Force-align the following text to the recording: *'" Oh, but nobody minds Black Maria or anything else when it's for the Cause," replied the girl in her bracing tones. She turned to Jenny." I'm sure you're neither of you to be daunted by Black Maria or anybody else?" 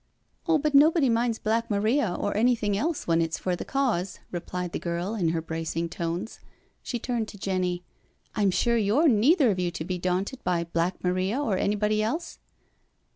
*'" 0.15 0.29
Oh, 0.47 0.57
but 0.57 0.73
nobody 0.73 1.09
minds 1.09 1.37
Black 1.37 1.69
Maria 1.69 2.15
or 2.15 2.35
anything 2.35 2.75
else 2.75 3.05
when 3.05 3.21
it's 3.21 3.37
for 3.37 3.55
the 3.55 3.63
Cause," 3.63 4.17
replied 4.31 4.71
the 4.71 4.79
girl 4.79 5.13
in 5.13 5.27
her 5.29 5.43
bracing 5.43 5.89
tones. 5.89 6.39
She 6.81 6.97
turned 6.97 7.27
to 7.27 7.37
Jenny." 7.37 7.83
I'm 8.35 8.49
sure 8.49 8.77
you're 8.77 9.07
neither 9.07 9.51
of 9.51 9.59
you 9.59 9.69
to 9.69 9.85
be 9.85 9.99
daunted 9.99 10.43
by 10.43 10.63
Black 10.63 11.03
Maria 11.03 11.39
or 11.39 11.55
anybody 11.55 12.01
else?" 12.01 12.39